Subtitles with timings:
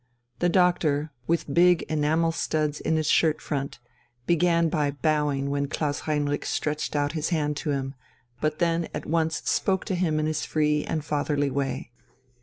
[0.39, 3.77] The doctor, with big enamel studs in his shirt front,
[4.25, 7.93] began by bowing when Klaus Heinrich stretched out his hand to him,
[8.41, 11.91] but then at once spoke to him in his free and fatherly way.